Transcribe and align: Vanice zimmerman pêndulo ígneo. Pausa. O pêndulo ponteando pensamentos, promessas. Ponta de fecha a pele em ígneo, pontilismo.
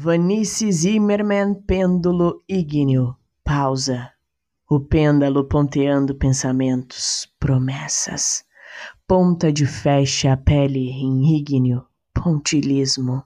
Vanice 0.00 0.70
zimmerman 0.70 1.56
pêndulo 1.66 2.44
ígneo. 2.48 3.16
Pausa. 3.42 4.12
O 4.70 4.78
pêndulo 4.78 5.48
ponteando 5.48 6.14
pensamentos, 6.14 7.26
promessas. 7.40 8.44
Ponta 9.08 9.52
de 9.52 9.66
fecha 9.66 10.34
a 10.34 10.36
pele 10.36 10.88
em 10.90 11.36
ígneo, 11.36 11.84
pontilismo. 12.14 13.24